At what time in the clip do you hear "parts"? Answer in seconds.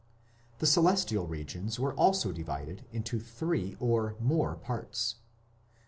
4.55-5.17